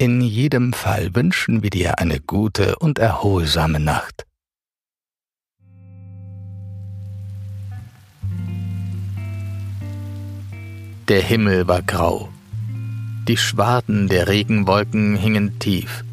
[0.00, 4.26] In jedem Fall wünschen wir dir eine gute und erholsame Nacht.
[11.08, 12.28] Der Himmel war grau.
[13.26, 16.04] Die Schwaden der Regenwolken hingen tief,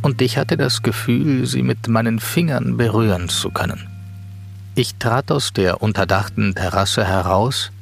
[0.00, 3.88] und ich hatte das Gefühl, sie mit meinen Fingern berühren zu können.
[4.76, 7.72] Ich trat aus der unterdachten Terrasse heraus,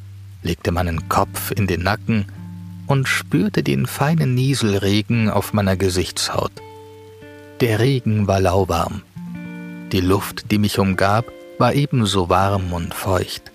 [0.42, 2.24] legte meinen Kopf in den Nacken
[2.86, 6.52] und spürte den feinen Nieselregen auf meiner Gesichtshaut.
[7.60, 9.02] Der Regen war lauwarm.
[9.92, 11.26] Die Luft, die mich umgab,
[11.58, 13.52] war ebenso warm und feucht.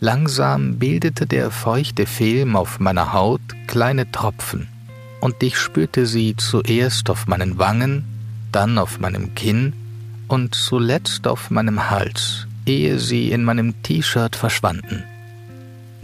[0.00, 4.68] Langsam bildete der feuchte Film auf meiner Haut kleine Tropfen,
[5.20, 8.04] und ich spürte sie zuerst auf meinen Wangen,
[8.52, 9.72] dann auf meinem Kinn
[10.28, 15.04] und zuletzt auf meinem Hals, ehe sie in meinem T-Shirt verschwanden.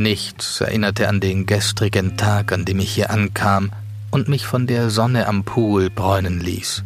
[0.03, 3.70] Nichts erinnerte an den gestrigen Tag, an dem ich hier ankam
[4.11, 6.83] und mich von der Sonne am Pool bräunen ließ.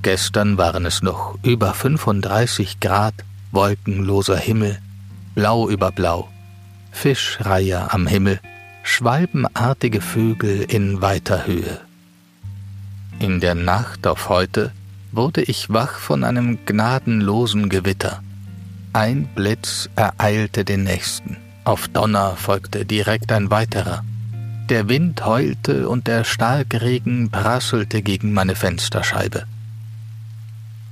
[0.00, 3.12] Gestern waren es noch über 35 Grad,
[3.50, 4.78] wolkenloser Himmel,
[5.34, 6.30] blau über blau,
[6.90, 8.40] Fischreiher am Himmel,
[8.82, 11.82] schwalbenartige Vögel in weiter Höhe.
[13.18, 14.72] In der Nacht auf heute
[15.12, 18.22] wurde ich wach von einem gnadenlosen Gewitter.
[18.94, 21.36] Ein Blitz ereilte den nächsten.
[21.64, 24.02] Auf Donner folgte direkt ein weiterer.
[24.68, 29.44] Der Wind heulte und der Starkregen prasselte gegen meine Fensterscheibe.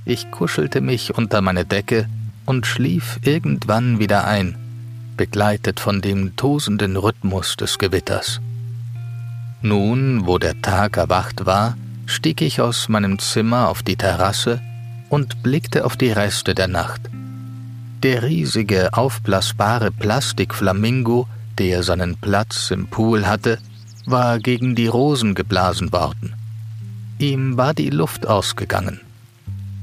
[0.05, 2.07] Ich kuschelte mich unter meine Decke
[2.45, 4.55] und schlief irgendwann wieder ein,
[5.17, 8.39] begleitet von dem tosenden Rhythmus des Gewitters.
[9.61, 11.75] Nun, wo der Tag erwacht war,
[12.05, 14.61] stieg ich aus meinem Zimmer auf die Terrasse
[15.09, 17.01] und blickte auf die Reste der Nacht.
[18.03, 21.27] Der riesige, aufblasbare Plastikflamingo,
[21.59, 23.59] der seinen Platz im Pool hatte,
[24.07, 26.33] war gegen die Rosen geblasen worden.
[27.19, 29.01] Ihm war die Luft ausgegangen.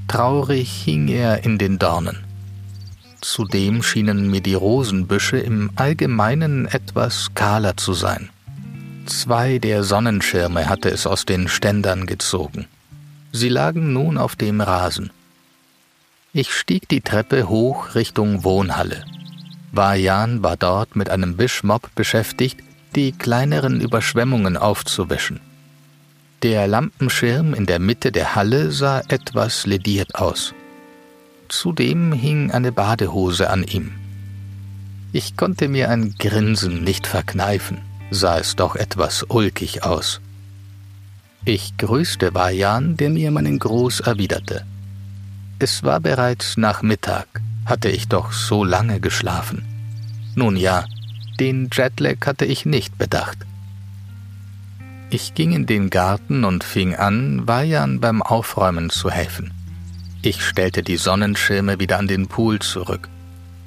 [0.08, 2.24] Traurig hing er in den Dornen.
[3.20, 8.30] Zudem schienen mir die Rosenbüsche im Allgemeinen etwas kahler zu sein.
[9.06, 12.66] Zwei der Sonnenschirme hatte es aus den Ständern gezogen.
[13.30, 15.10] Sie lagen nun auf dem Rasen.
[16.40, 19.04] Ich stieg die Treppe hoch Richtung Wohnhalle.
[19.72, 22.60] Vajan war dort mit einem Wischmopp beschäftigt,
[22.94, 25.40] die kleineren Überschwemmungen aufzuwischen.
[26.44, 30.54] Der Lampenschirm in der Mitte der Halle sah etwas lediert aus.
[31.48, 33.90] Zudem hing eine Badehose an ihm.
[35.12, 37.78] Ich konnte mir ein Grinsen nicht verkneifen,
[38.12, 40.20] sah es doch etwas ulkig aus.
[41.44, 44.64] Ich grüßte Vajan, der mir meinen Gruß erwiderte.
[45.60, 47.26] Es war bereits Nachmittag,
[47.66, 49.64] hatte ich doch so lange geschlafen.
[50.36, 50.84] Nun ja,
[51.40, 53.38] den Jetlag hatte ich nicht bedacht.
[55.10, 59.52] Ich ging in den Garten und fing an, Vajan beim Aufräumen zu helfen.
[60.22, 63.08] Ich stellte die Sonnenschirme wieder an den Pool zurück.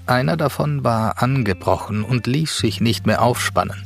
[0.05, 3.85] Einer davon war angebrochen und ließ sich nicht mehr aufspannen.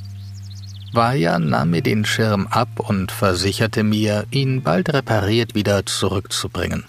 [0.94, 6.84] Vajan nahm mir den Schirm ab und versicherte mir, ihn bald repariert wieder zurückzubringen.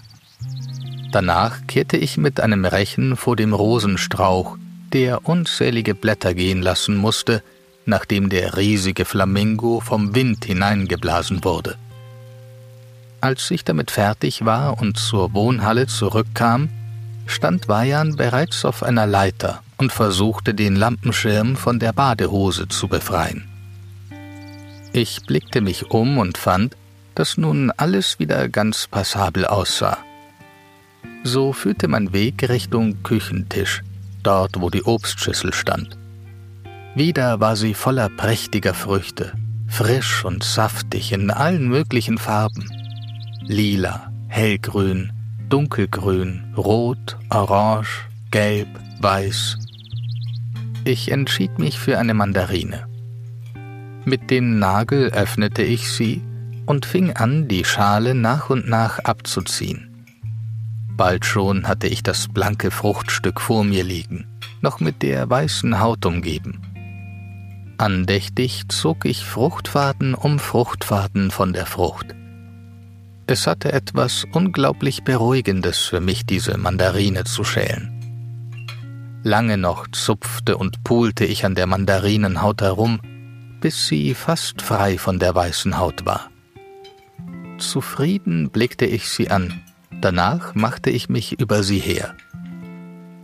[1.17, 4.59] Danach kehrte ich mit einem Rechen vor dem Rosenstrauch,
[4.93, 7.43] der unzählige Blätter gehen lassen musste,
[7.87, 11.79] nachdem der riesige Flamingo vom Wind hineingeblasen wurde.
[13.23, 16.69] Als ich damit fertig war und zur Wohnhalle zurückkam,
[17.25, 23.49] stand Vajan bereits auf einer Leiter und versuchte den Lampenschirm von der Badehose zu befreien.
[24.93, 26.77] Ich blickte mich um und fand,
[27.15, 29.97] dass nun alles wieder ganz passabel aussah.
[31.27, 33.83] So führte mein Weg Richtung Küchentisch,
[34.23, 35.99] dort wo die Obstschüssel stand.
[36.95, 39.33] Wieder war sie voller prächtiger Früchte,
[39.67, 42.71] frisch und saftig in allen möglichen Farben.
[43.43, 45.11] Lila, hellgrün,
[45.49, 48.69] dunkelgrün, rot, orange, gelb,
[49.01, 49.59] weiß.
[50.85, 52.87] Ich entschied mich für eine Mandarine.
[54.05, 56.23] Mit dem Nagel öffnete ich sie
[56.67, 59.86] und fing an, die Schale nach und nach abzuziehen.
[60.97, 64.27] Bald schon hatte ich das blanke Fruchtstück vor mir liegen,
[64.63, 66.63] noch mit der weißen Haut umgeben.
[67.79, 72.15] Andächtig zog ich Fruchtfaden um Fruchtfaden von der Frucht,
[73.27, 77.93] Es hatte etwas unglaublich Beruhigendes für mich, diese Mandarine zu schälen.
[79.25, 83.01] Lange noch zupfte und pulte ich an der Mandarinenhaut herum,
[83.61, 86.31] bis sie fast frei von der weißen Haut war.
[87.59, 89.63] Zufrieden blickte ich sie an,
[90.07, 92.15] danach machte ich mich über sie her.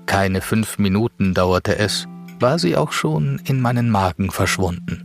[0.06, 2.08] Keine fünf Minuten dauerte es,
[2.40, 5.04] war sie auch schon in meinen Magen verschwunden.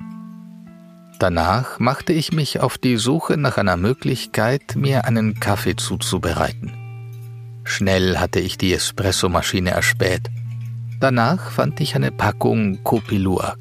[1.19, 6.74] Danach machte ich mich auf die Suche nach einer Möglichkeit, mir einen Kaffee zuzubereiten.
[7.63, 10.31] Schnell hatte ich die Espressomaschine erspäht.
[11.00, 13.56] Danach fand ich eine Packung Copilua.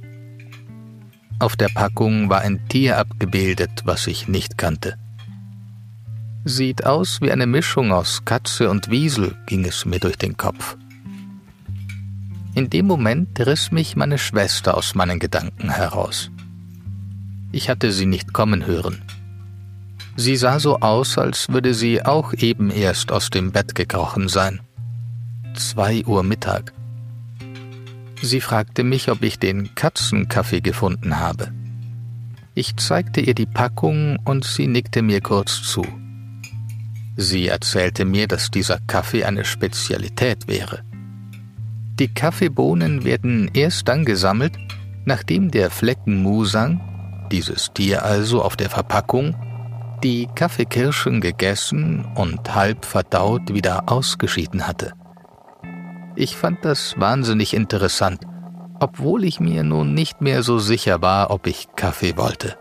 [1.39, 4.97] Auf der Packung war ein Tier abgebildet, was ich nicht kannte.
[6.49, 10.77] Sieht aus wie eine Mischung aus Katze und Wiesel, ging es mir durch den Kopf.
[12.55, 16.31] In dem Moment riss mich meine Schwester aus meinen Gedanken heraus.
[17.51, 19.03] Ich hatte sie nicht kommen hören.
[20.15, 24.61] Sie sah so aus, als würde sie auch eben erst aus dem Bett gekrochen sein.
[25.57, 26.73] Zwei Uhr Mittag.
[28.23, 31.51] Sie fragte mich, ob ich den Katzenkaffee gefunden habe.
[32.55, 35.85] Ich zeigte ihr die Packung und sie nickte mir kurz zu.
[37.17, 40.83] Sie erzählte mir, dass dieser Kaffee eine Spezialität wäre.
[41.99, 44.53] Die Kaffeebohnen werden erst dann gesammelt,
[45.07, 49.35] nachdem der Flecken Musang, dieses Tier also auf der Verpackung,
[50.03, 54.93] die Kaffeekirschen gegessen und halb verdaut wieder ausgeschieden hatte.
[56.17, 58.21] Ich fand das wahnsinnig interessant,
[58.79, 62.59] obwohl ich mir nun nicht mehr so sicher war, ob ich Kaffee wollte.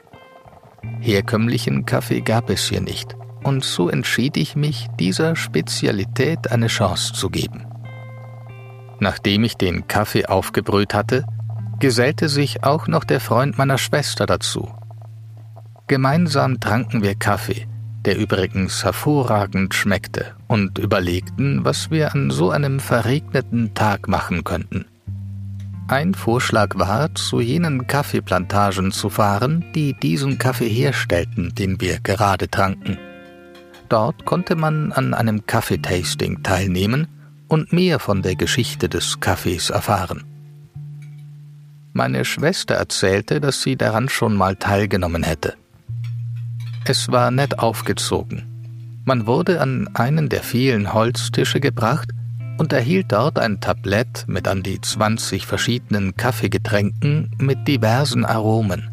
[1.01, 3.15] Herkömmlichen Kaffee gab es hier nicht,
[3.45, 7.67] und so entschied ich mich, dieser Spezialität eine Chance zu geben.
[8.99, 11.25] Nachdem ich den Kaffee aufgebrüht hatte,
[11.79, 14.73] gesellte sich auch noch der Freund meiner Schwester dazu.
[15.87, 17.67] Gemeinsam tranken wir Kaffee,
[18.05, 24.85] der übrigens hervorragend schmeckte, und überlegten, was wir an so einem verregneten Tag machen könnten.
[25.87, 32.49] Ein Vorschlag war, zu jenen Kaffeeplantagen zu fahren, die diesen Kaffee herstellten, den wir gerade
[32.49, 32.97] tranken.
[33.89, 37.07] Dort konnte man an einem Kaffeetasting teilnehmen
[37.47, 40.23] und mehr von der Geschichte des Kaffees erfahren.
[41.93, 45.53] Meine Schwester erzählte, dass sie daran schon mal teilgenommen hätte.
[46.85, 49.01] Es war nett aufgezogen.
[49.05, 52.09] Man wurde an einen der vielen Holztische gebracht
[52.57, 58.89] und erhielt dort ein Tablett mit an die 20 verschiedenen Kaffeegetränken mit diversen Aromen.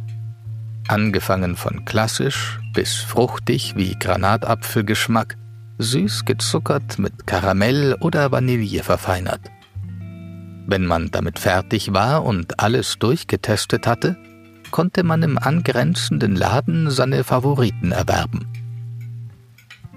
[0.89, 5.37] Angefangen von klassisch bis fruchtig wie Granatapfelgeschmack,
[5.79, 9.41] süß gezuckert mit Karamell oder Vanille verfeinert.
[10.67, 14.17] Wenn man damit fertig war und alles durchgetestet hatte,
[14.71, 18.47] konnte man im angrenzenden Laden seine Favoriten erwerben.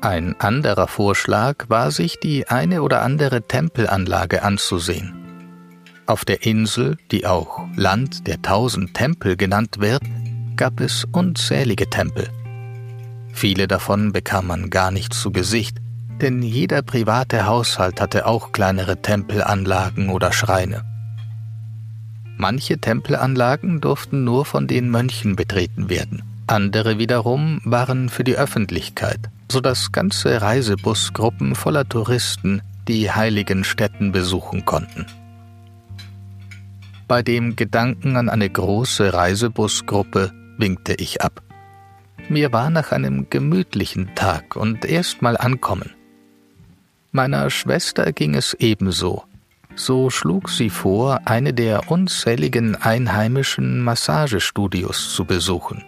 [0.02, 5.14] Ein anderer Vorschlag war, sich die eine oder andere Tempelanlage anzusehen.
[6.06, 10.04] Auf der Insel, die auch Land der tausend Tempel genannt wird,
[10.56, 12.30] gab es unzählige Tempel.
[13.34, 15.78] Viele davon bekam man gar nicht zu Gesicht,
[16.22, 20.84] denn jeder private Haushalt hatte auch kleinere Tempelanlagen oder Schreine.
[22.38, 29.30] Manche Tempelanlagen durften nur von den Mönchen betreten werden, andere wiederum waren für die Öffentlichkeit,
[29.52, 35.06] so dass ganze Reisebusgruppen voller Touristen die heiligen Stätten besuchen konnten.
[37.08, 41.42] Bei dem Gedanken an eine große Reisebusgruppe winkte ich ab.
[42.30, 45.92] Mir war nach einem gemütlichen Tag und erst mal ankommen.
[47.12, 49.24] Meiner Schwester ging es ebenso.
[49.76, 55.84] So schlug sie vor, eine der unzähligen einheimischen Massagestudios zu besuchen.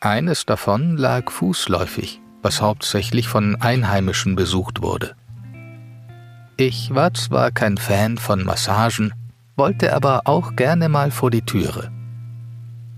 [0.00, 5.14] Eines davon lag fußläufig, was hauptsächlich von Einheimischen besucht wurde.
[6.56, 9.14] Ich war zwar kein Fan von Massagen,
[9.56, 11.90] wollte aber auch gerne mal vor die Türe.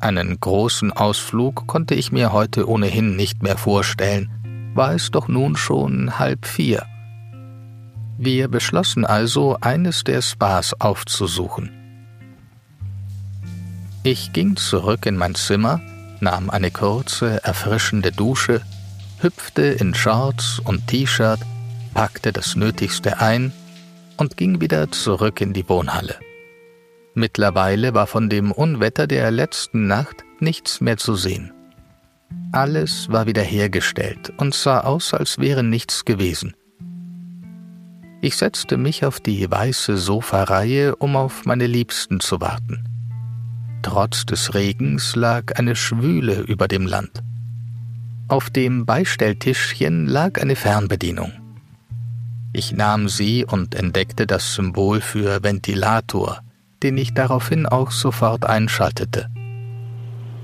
[0.04, 4.30] Einen großen Ausflug konnte ich mir heute ohnehin nicht mehr vorstellen,
[4.74, 6.84] war es doch nun schon halb vier.
[8.18, 11.70] Wir beschlossen also, eines der Spas aufzusuchen.
[14.02, 15.80] Ich ging zurück in mein Zimmer,
[16.20, 18.60] nahm eine kurze, erfrischende Dusche,
[19.20, 21.40] hüpfte in Shorts und T-Shirt,
[21.94, 23.54] packte das Nötigste ein
[24.18, 26.16] und ging wieder zurück in die Wohnhalle.
[27.14, 31.52] Mittlerweile war von dem Unwetter der letzten Nacht nichts mehr zu sehen.
[32.50, 36.54] Alles war wiederhergestellt und sah aus, als wäre nichts gewesen.
[38.20, 42.84] Ich setzte mich auf die weiße Sofareihe, um auf meine Liebsten zu warten.
[43.82, 47.22] Trotz des Regens lag eine Schwüle über dem Land.
[48.28, 51.32] Auf dem Beistelltischchen lag eine Fernbedienung.
[52.54, 56.43] Ich nahm sie und entdeckte das Symbol für Ventilator,
[56.84, 59.26] den ich daraufhin auch sofort einschaltete.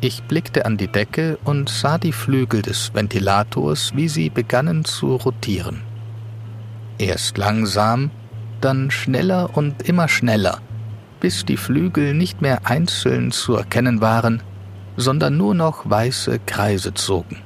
[0.01, 5.17] Ich blickte an die Decke und sah die Flügel des Ventilators, wie sie begannen zu
[5.17, 5.83] rotieren.
[6.97, 8.11] Erst langsam,
[8.63, 10.63] dann schneller und immer schneller,
[11.21, 14.43] bis die Flügel nicht mehr einzeln zu erkennen waren,
[14.97, 17.37] sondern nur noch weiße Kreise zogen.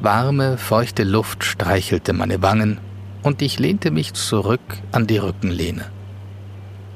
[0.00, 2.78] Warme, feuchte Luft streichelte meine Wangen
[3.22, 5.97] und ich lehnte mich zurück an die Rückenlehne.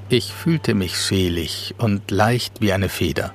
[0.09, 3.33] Ich fühlte mich selig und leicht wie eine Feder.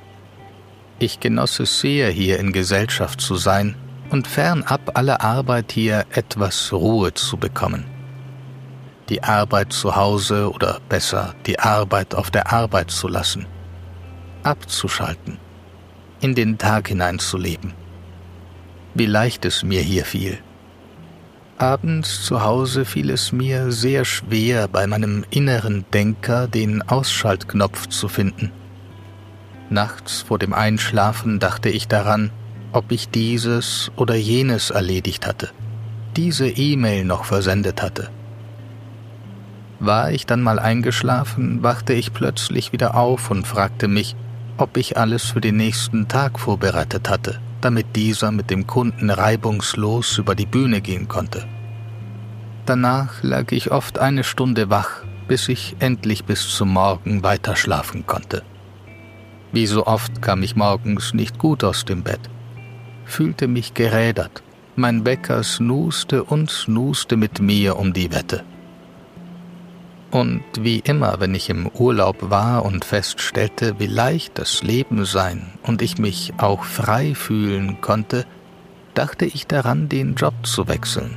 [0.99, 3.75] Ich genoss es sehr, hier in Gesellschaft zu sein
[4.09, 7.85] und fernab aller Arbeit hier etwas Ruhe zu bekommen.
[9.09, 13.45] Die Arbeit zu Hause oder besser die Arbeit auf der Arbeit zu lassen.
[14.43, 15.37] Abzuschalten.
[16.19, 17.73] In den Tag hineinzuleben.
[18.93, 20.39] Wie leicht es mir hier fiel.
[21.59, 28.07] Abends zu Hause fiel es mir sehr schwer, bei meinem inneren Denker den Ausschaltknopf zu
[28.07, 28.51] finden.
[29.71, 32.29] Nachts vor dem Einschlafen dachte ich daran,
[32.73, 35.49] ob ich dieses oder jenes erledigt hatte,
[36.15, 38.11] diese E-Mail noch versendet hatte.
[39.79, 44.15] War ich dann mal eingeschlafen, wachte ich plötzlich wieder auf und fragte mich,
[44.57, 50.17] ob ich alles für den nächsten Tag vorbereitet hatte damit dieser mit dem Kunden reibungslos
[50.17, 51.47] über die Bühne gehen konnte.
[52.65, 58.05] Danach lag ich oft eine Stunde wach, bis ich endlich bis zum Morgen weiter schlafen
[58.05, 58.43] konnte.
[59.51, 62.19] Wie so oft kam ich morgens nicht gut aus dem Bett,
[63.05, 64.43] fühlte mich gerädert,
[64.75, 68.43] mein Bäcker snuste und snuste mit mir um die Wette.
[70.09, 75.53] Und wie immer, wenn ich im Urlaub war und feststellte, wie leicht das Leben sein
[75.63, 78.25] und ich mich auch frei fühlen konnte,
[78.93, 81.15] dachte ich daran, den Job zu wechseln.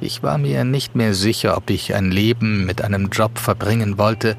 [0.00, 4.36] Ich war mir nicht mehr sicher, ob ich ein Leben mit einem Job verbringen wollte,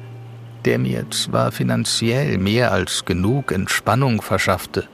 [0.64, 4.88] der mir zwar finanziell mehr als genug Entspannung verschaffte,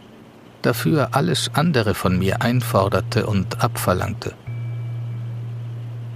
[0.62, 4.34] dafür alles andere von mir einforderte und abverlangte.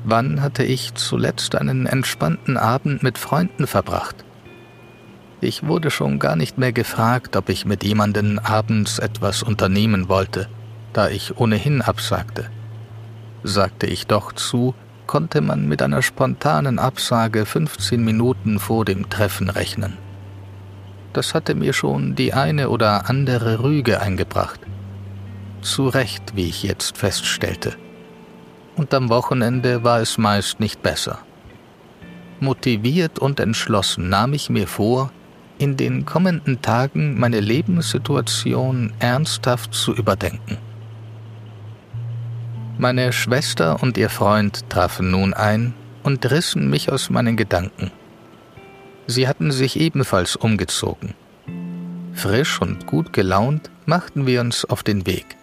[0.06, 4.16] Wann hatte ich zuletzt einen entspannten Abend mit Freunden verbracht?
[5.40, 10.48] Ich wurde schon gar nicht mehr gefragt, ob ich mit jemanden abends etwas unternehmen wollte,
[10.92, 12.50] da ich ohnehin absagte.
[13.44, 14.74] Sagte ich doch zu,
[15.06, 19.94] konnte man mit einer spontanen Absage 15 Minuten vor dem Treffen rechnen.
[21.14, 24.60] Das hatte mir schon die eine oder andere Rüge eingebracht.
[25.62, 27.74] Zu Recht, wie ich jetzt feststellte
[28.76, 31.18] und am Wochenende war es meist nicht besser.
[32.40, 35.10] Motiviert und entschlossen nahm ich mir vor,
[35.58, 40.58] in den kommenden Tagen meine Lebenssituation ernsthaft zu überdenken.
[42.76, 47.92] Meine Schwester und ihr Freund trafen nun ein und rissen mich aus meinen Gedanken.
[49.06, 51.14] Sie hatten sich ebenfalls umgezogen.
[52.14, 55.36] Frisch und gut gelaunt machten wir uns auf den Weg.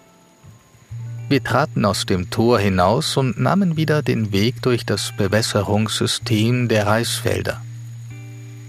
[1.31, 6.87] Wir traten aus dem Tor hinaus und nahmen wieder den Weg durch das Bewässerungssystem der
[6.87, 7.61] Reisfelder.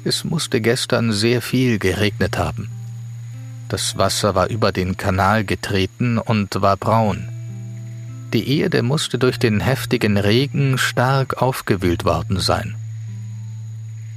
[0.05, 2.71] Es musste gestern sehr viel geregnet haben.
[3.69, 7.29] Das Wasser war über den Kanal getreten und war braun.
[8.33, 12.77] Die Erde musste durch den heftigen Regen stark aufgewühlt worden sein.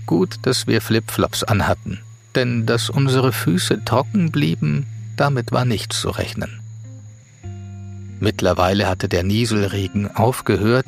[0.05, 1.97] Gut, dass wir Flipflops anhatten,
[2.35, 4.85] denn dass unsere Füße trocken blieben,
[5.17, 6.59] damit war nicht zu rechnen.
[8.25, 10.87] Mittlerweile hatte der Nieselregen aufgehört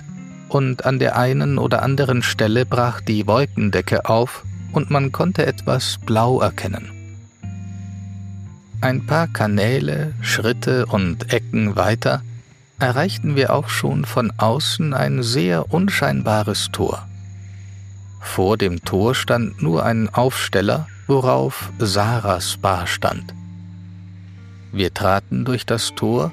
[0.50, 6.00] und an der einen oder anderen Stelle brach die Wolkendecke auf und man konnte etwas
[6.04, 6.90] blau erkennen.
[8.82, 12.24] Ein paar Kanäle, Schritte und Ecken weiter
[12.80, 17.08] erreichten wir auch schon von außen ein sehr unscheinbares Tor.
[18.20, 23.32] Vor dem Tor stand nur ein Aufsteller, worauf Sarahs Bar stand.
[24.72, 26.32] Wir traten durch das Tor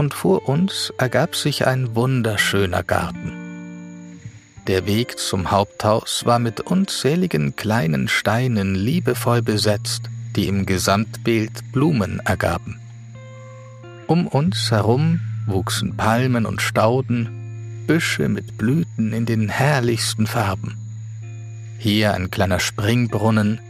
[0.00, 3.32] und vor uns ergab sich ein wunderschöner Garten.
[4.66, 10.04] Der Weg zum Haupthaus war mit unzähligen kleinen Steinen liebevoll besetzt,
[10.36, 12.80] die im Gesamtbild Blumen ergaben.
[14.06, 20.78] Um uns herum wuchsen Palmen und Stauden, Büsche mit Blüten in den herrlichsten Farben.
[21.78, 23.60] Hier ein kleiner Springbrunnen,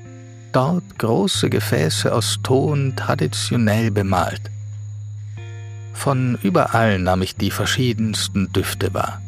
[0.52, 4.42] dort große Gefäße aus Ton traditionell bemalt.
[6.00, 9.20] Von überall nahm ich die verschiedensten Düfte wahr.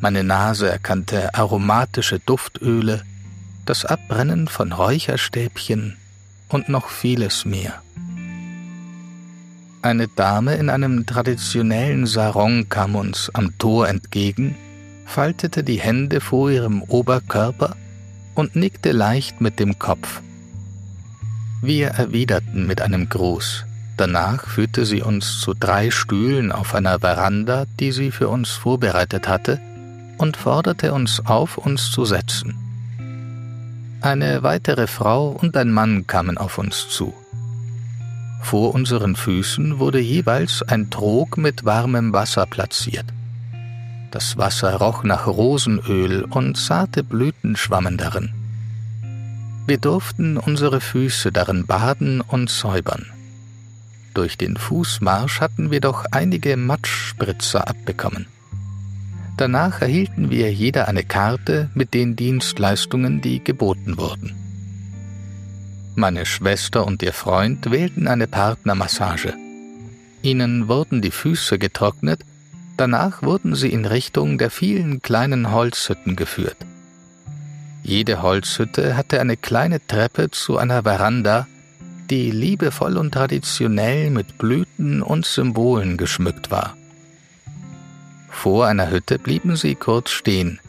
[0.00, 3.02] Meine Nase erkannte aromatische Duftöle,
[3.66, 5.98] das Abbrennen von Räucherstäbchen
[6.48, 7.82] und noch vieles mehr.
[9.82, 14.56] Eine Dame in einem traditionellen Sarong kam uns am Tor entgegen,
[15.04, 17.76] faltete die Hände vor ihrem Oberkörper
[18.34, 20.22] und nickte leicht mit dem Kopf.
[21.60, 23.66] Wir erwiderten mit einem Gruß.
[23.96, 29.28] Danach führte sie uns zu drei Stühlen auf einer Veranda, die sie für uns vorbereitet
[29.28, 29.60] hatte,
[30.18, 32.54] und forderte uns auf, uns zu setzen.
[34.00, 37.14] Eine weitere Frau und ein Mann kamen auf uns zu.
[38.42, 43.06] Vor unseren Füßen wurde jeweils ein Trog mit warmem Wasser platziert.
[44.10, 48.30] Das Wasser roch nach Rosenöl und zarte Blüten schwammen darin.
[49.66, 53.06] Wir durften unsere Füße darin baden und säubern.
[54.14, 58.26] Durch den Fußmarsch hatten wir doch einige Matschspritzer abbekommen.
[59.36, 64.32] Danach erhielten wir jeder eine Karte mit den Dienstleistungen, die geboten wurden.
[65.96, 69.34] Meine Schwester und ihr Freund wählten eine Partnermassage.
[70.22, 72.20] Ihnen wurden die Füße getrocknet
[72.76, 76.56] Danach wurden sie in Richtung der vielen kleinen Holzhütten geführt.
[77.84, 81.46] Jede Holzhütte hatte eine kleine Treppe zu einer Veranda,
[82.10, 86.76] die liebevoll und traditionell mit Blüten und Symbolen geschmückt war.
[88.30, 90.60] Vor einer Hütte blieben sie kurz stehen.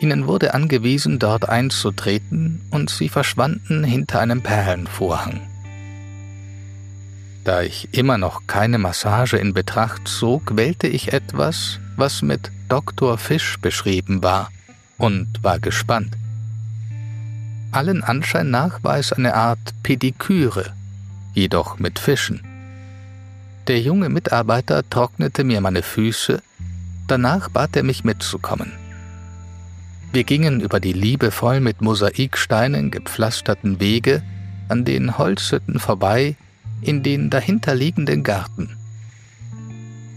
[0.00, 5.40] Ihnen wurde angewiesen, dort einzutreten, und sie verschwanden hinter einem Perlenvorhang.
[7.44, 13.18] Da ich immer noch keine Massage in Betracht zog, wählte ich etwas, was mit Dr.
[13.18, 14.50] Fisch beschrieben war,
[14.96, 16.16] und war gespannt.
[17.72, 20.72] Allen Anschein nach war es eine Art Pediküre,
[21.34, 22.42] jedoch mit Fischen.
[23.68, 26.42] Der junge Mitarbeiter trocknete mir meine Füße,
[27.06, 28.72] danach bat er mich mitzukommen.
[30.12, 34.22] Wir gingen über die liebevoll mit Mosaiksteinen gepflasterten Wege
[34.68, 36.34] an den Holzhütten vorbei
[36.80, 38.76] in den dahinterliegenden Garten.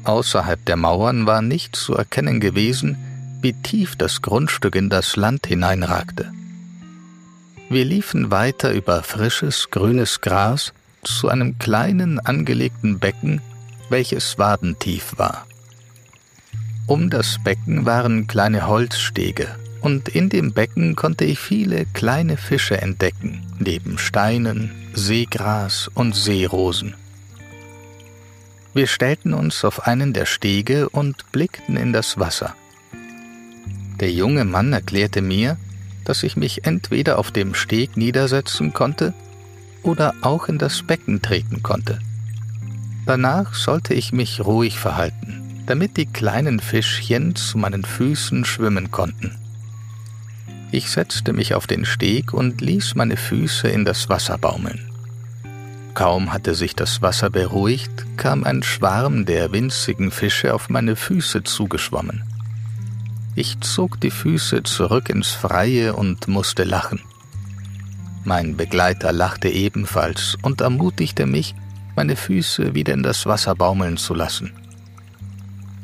[0.06, 2.98] Außerhalb der Mauern war nicht zu erkennen gewesen,
[3.42, 6.32] wie tief das Grundstück in das Land hineinragte.
[7.74, 13.42] Wir liefen weiter über frisches, grünes Gras zu einem kleinen angelegten Becken,
[13.90, 15.48] welches wadentief war.
[16.86, 19.48] Um das Becken waren kleine Holzstege,
[19.82, 26.94] und in dem Becken konnte ich viele kleine Fische entdecken, neben Steinen, Seegras und Seerosen.
[28.76, 32.56] Wir stellten uns auf einen der Stege und blickten in das Wasser.
[34.00, 35.58] Der junge Mann erklärte mir,
[36.06, 39.14] dass ich mich entweder auf dem Steg niedersetzen konnte
[39.84, 42.00] oder auch in das Becken treten konnte.
[43.06, 49.38] Danach sollte ich mich ruhig verhalten, damit die kleinen Fischchen zu meinen Füßen schwimmen konnten.
[50.72, 54.90] Ich setzte mich auf den Steg und ließ meine Füße in das Wasser baumeln.
[55.94, 61.44] Kaum hatte sich das Wasser beruhigt, kam ein Schwarm der winzigen Fische auf meine Füße
[61.44, 62.24] zugeschwommen.
[63.36, 67.00] Ich zog die Füße zurück ins Freie und musste lachen.
[68.24, 71.56] Mein Begleiter lachte ebenfalls und ermutigte mich,
[71.96, 74.54] meine Füße wieder in das Wasser baumeln zu lassen.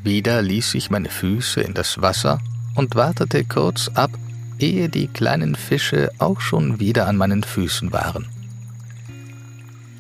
[0.04, 2.40] Wieder ließ ich meine Füße in das Wasser
[2.76, 4.12] und wartete kurz ab,
[4.60, 8.28] ehe die kleinen Fische auch schon wieder an meinen Füßen waren.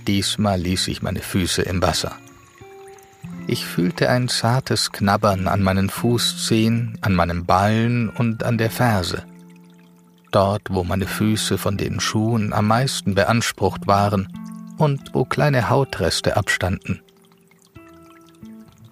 [0.07, 2.15] Diesmal ließ ich meine Füße im Wasser.
[3.51, 9.23] Ich fühlte ein zartes Knabbern an meinen Fußzehen, an meinem Ballen und an der Ferse.
[10.29, 14.31] Dort, wo meine Füße von den Schuhen am meisten beansprucht waren
[14.77, 17.01] und wo kleine Hautreste abstanden.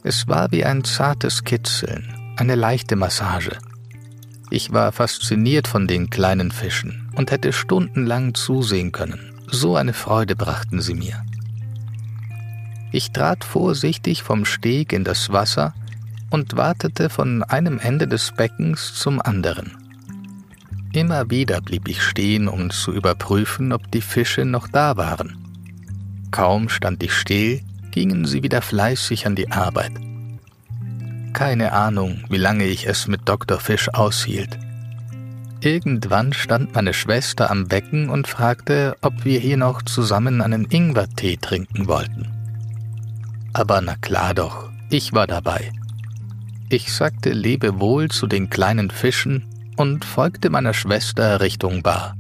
[0.02, 3.60] Es war wie ein zartes Kitzeln, eine leichte Massage.
[4.50, 9.36] Ich war fasziniert von den kleinen Fischen und hätte stundenlang zusehen können.
[9.52, 11.27] So eine Freude brachten sie mir.
[12.92, 15.74] Ich trat vorsichtig vom Steg in das Wasser
[16.30, 19.78] und wartete von einem Ende des Beckens zum anderen.
[20.94, 25.38] Immer wieder blieb ich stehen, um zu überprüfen, ob die Fische noch da waren.
[26.32, 29.94] Kaum stand ich still, gingen sie wieder fleißig an die Arbeit
[31.38, 33.60] keine Ahnung, wie lange ich es mit Dr.
[33.60, 34.58] Fisch aushielt.
[35.62, 41.38] Irgendwann stand meine Schwester am Becken und fragte, ob wir hier noch zusammen einen Ingwertee
[41.38, 42.37] trinken wollten.
[43.58, 45.72] Aber na klar doch, ich war dabei.
[46.70, 49.46] Ich sagte Lebewohl zu den kleinen Fischen
[49.78, 52.16] und folgte meiner Schwester Richtung Bar.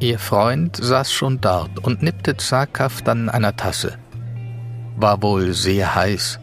[0.00, 3.98] Ihr Freund saß schon dort und nippte zaghaft an einer Tasse.
[4.96, 6.40] War wohl sehr heiß,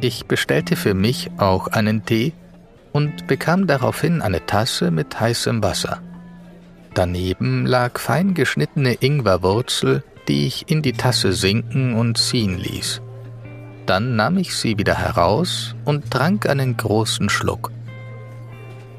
[0.00, 2.34] ich bestellte für mich auch einen Tee
[2.92, 6.02] und bekam daraufhin eine Tasse mit heißem Wasser.
[6.94, 13.00] Daneben lag fein geschnittene Ingwerwurzel die ich in die Tasse sinken und ziehen ließ.
[13.86, 17.70] Dann nahm ich sie wieder heraus und trank einen großen Schluck.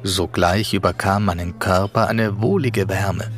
[0.03, 3.29] Sogleich überkam meinen Körper eine wohlige Wärme.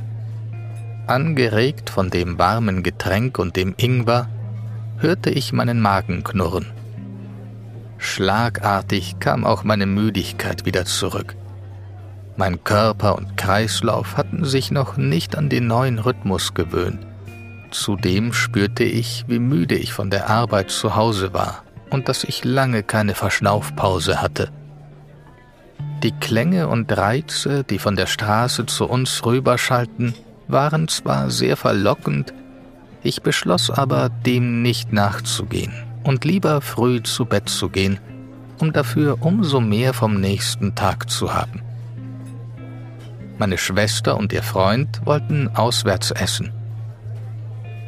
[1.08, 4.30] Angeregt von dem warmen Getränk und dem Ingwer,
[4.98, 6.68] hörte ich meinen Magen knurren.
[7.98, 11.36] Schlagartig kam auch meine Müdigkeit wieder zurück.
[12.38, 17.06] Mein Körper und Kreislauf hatten sich noch nicht an den neuen Rhythmus gewöhnt.
[17.72, 22.44] Zudem spürte ich, wie müde ich von der Arbeit zu Hause war und dass ich
[22.44, 24.52] lange keine Verschnaufpause hatte.
[26.04, 30.14] Die Klänge und Reize, die von der Straße zu uns rüberschallten,
[30.48, 32.34] waren zwar sehr verlockend,
[33.04, 38.00] ich beschloss aber, dem nicht nachzugehen und lieber früh zu Bett zu gehen,
[38.60, 41.62] um dafür umso mehr vom nächsten Tag zu haben.
[43.38, 46.52] Meine Schwester und ihr Freund wollten auswärts essen.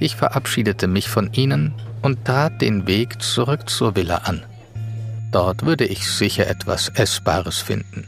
[0.02, 4.42] Ich verabschiedete mich von ihnen und trat den Weg zurück zur Villa an.
[5.32, 8.08] Dort würde ich sicher etwas Essbares finden.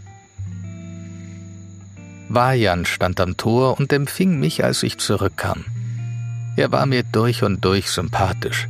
[2.29, 5.65] Vajan stand am Tor und empfing mich, als ich zurückkam.
[6.58, 8.67] Er war mir durch und durch sympathisch.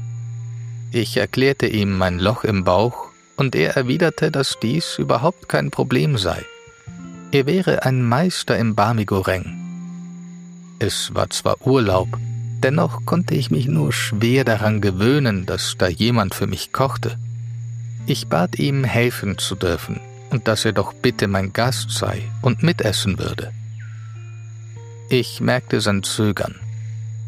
[0.92, 3.08] Ich erklärte ihm mein Loch im Bauch
[3.38, 6.44] und er erwiderte, dass dies überhaupt kein Problem sei.
[7.32, 9.46] Er wäre ein Meister im Barmigoreng.
[10.80, 12.10] Es war zwar Urlaub,
[12.64, 17.18] dennoch konnte ich mich nur schwer daran gewöhnen, dass da jemand für mich kochte.
[18.06, 20.00] Ich bat ihm, helfen zu dürfen
[20.30, 23.52] und dass er doch bitte mein Gast sei und mitessen würde.
[25.10, 26.56] Ich merkte sein Zögern.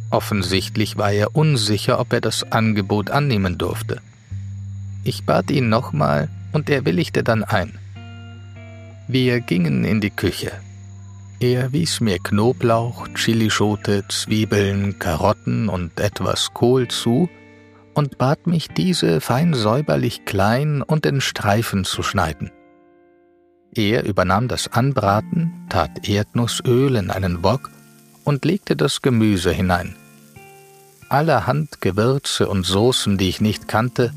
[0.10, 4.02] Offensichtlich war er unsicher, ob er das Angebot annehmen durfte.
[5.04, 7.78] Ich bat ihn nochmal und er willigte dann ein.
[9.08, 10.52] Wir gingen in die Küche.
[11.40, 17.30] Er wies mir Knoblauch, Chilischote, Zwiebeln, Karotten und etwas Kohl zu
[17.94, 22.52] und bat mich, diese fein säuberlich klein und in Streifen zu schneiden.
[23.74, 27.70] Er übernahm das Anbraten, tat Erdnussöl in einen Wok
[28.24, 29.98] und legte das Gemüse hinein.
[31.10, 34.14] Allerhand Gewürze und Soßen, die ich nicht kannte,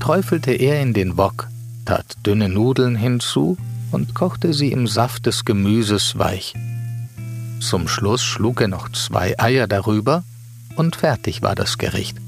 [0.00, 1.48] träufelte er in den Wok,
[1.86, 3.56] tat dünne Nudeln hinzu
[3.90, 6.54] und kochte sie im Saft des Gemüses weich.
[7.60, 10.22] Zum Schluss schlug er noch zwei Eier darüber
[10.76, 12.18] und fertig war das Gericht.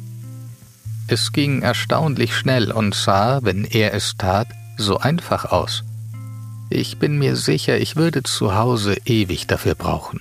[1.06, 5.82] Es ging erstaunlich schnell und sah, wenn er es tat, so einfach aus.
[6.68, 10.20] Ich bin mir sicher, ich würde zu Hause ewig dafür brauchen.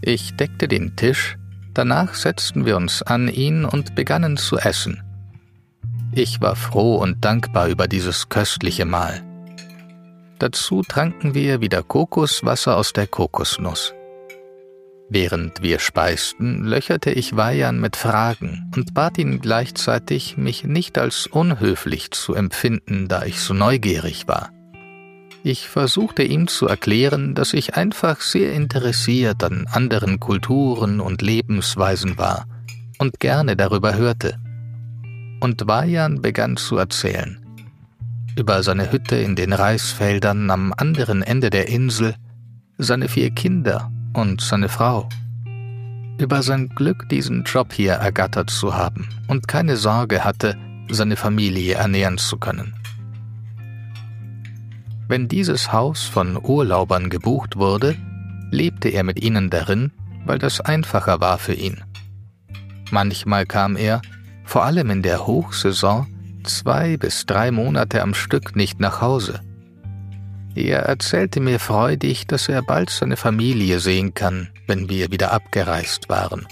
[0.00, 1.36] Ich deckte den Tisch,
[1.74, 5.00] danach setzten wir uns an ihn und begannen zu essen.
[6.10, 9.22] Ich war froh und dankbar über dieses köstliche Mahl.
[10.42, 13.94] Dazu tranken wir wieder Kokoswasser aus der Kokosnuss.
[15.08, 21.28] Während wir speisten, löcherte ich Vajan mit Fragen und bat ihn gleichzeitig, mich nicht als
[21.28, 24.50] unhöflich zu empfinden, da ich so neugierig war.
[25.44, 32.18] Ich versuchte ihm zu erklären, dass ich einfach sehr interessiert an anderen Kulturen und Lebensweisen
[32.18, 32.46] war
[32.98, 34.40] und gerne darüber hörte.
[35.38, 37.41] Und Vajan begann zu erzählen
[38.36, 42.14] über seine Hütte in den Reisfeldern am anderen Ende der Insel,
[42.78, 45.08] seine vier Kinder und seine Frau.
[46.18, 50.56] Über sein Glück, diesen Job hier ergattert zu haben und keine Sorge hatte,
[50.90, 52.74] seine Familie ernähren zu können.
[55.08, 57.96] Wenn dieses Haus von Urlaubern gebucht wurde,
[58.50, 59.92] lebte er mit ihnen darin,
[60.24, 61.82] weil das einfacher war für ihn.
[62.90, 64.00] Manchmal kam er,
[64.44, 66.06] vor allem in der Hochsaison,
[66.42, 69.40] zwei bis drei Monate am Stück nicht nach Hause.
[70.54, 76.08] Er erzählte mir freudig, dass er bald seine Familie sehen kann, wenn wir wieder abgereist
[76.08, 76.46] waren.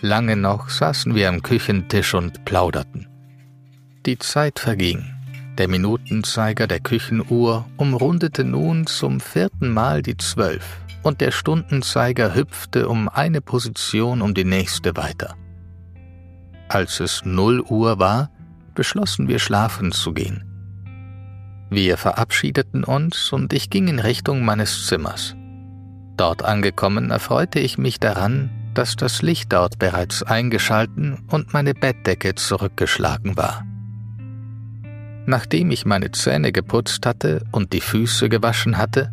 [0.00, 3.08] Lange noch saßen wir am Küchentisch und plauderten.
[4.04, 5.04] Die Zeit verging.
[5.58, 10.64] Der Minutenzeiger der Küchenuhr umrundete nun zum vierten Mal die zwölf,
[11.02, 15.34] und der Stundenzeiger hüpfte um eine Position um die nächste weiter.
[16.68, 18.30] Als es null Uhr war,
[18.74, 20.44] beschlossen wir schlafen zu gehen.
[21.70, 25.34] Wir verabschiedeten uns und ich ging in Richtung meines Zimmers.
[26.16, 32.34] Dort angekommen erfreute ich mich daran, dass das Licht dort bereits eingeschalten und meine Bettdecke
[32.34, 33.64] zurückgeschlagen war.
[35.26, 39.12] Nachdem ich meine Zähne geputzt hatte und die Füße gewaschen hatte,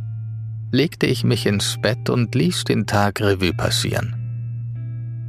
[0.72, 4.23] legte ich mich ins Bett und ließ den Tag Revue passieren.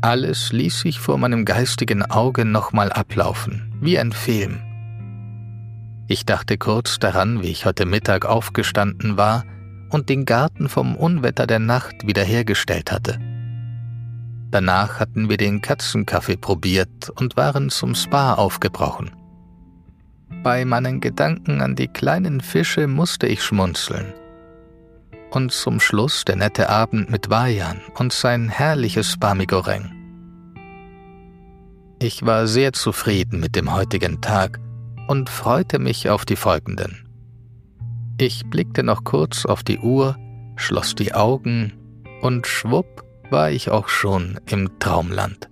[0.04, 4.60] Alles ließ sich vor meinem geistigen Auge nochmal ablaufen, wie ein Film.
[6.08, 9.46] Ich dachte kurz daran, wie ich heute Mittag aufgestanden war
[9.88, 13.18] und den Garten vom Unwetter der Nacht wiederhergestellt hatte.
[14.50, 19.10] Danach hatten wir den Katzenkaffee probiert und waren zum Spa aufgebrochen.
[20.42, 24.12] Bei meinen Gedanken an die kleinen Fische musste ich schmunzeln.
[25.30, 29.93] Und zum Schluss der nette Abend mit Vajan und sein herrliches Bamigoreng.
[31.98, 34.60] Ich war sehr zufrieden mit dem heutigen Tag
[35.08, 37.08] und freute mich auf die folgenden.
[38.18, 40.16] Ich blickte noch kurz auf die Uhr,
[40.56, 41.72] schloss die Augen
[42.20, 45.48] und schwupp war ich auch schon im Traumland.